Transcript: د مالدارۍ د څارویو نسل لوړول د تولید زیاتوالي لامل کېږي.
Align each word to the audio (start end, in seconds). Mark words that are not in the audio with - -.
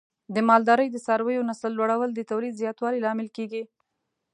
د 0.35 0.37
مالدارۍ 0.49 0.87
د 0.91 0.97
څارویو 1.05 1.47
نسل 1.49 1.71
لوړول 1.75 2.09
د 2.13 2.19
تولید 2.31 2.59
زیاتوالي 2.61 2.99
لامل 3.05 3.27
کېږي. 3.37 3.63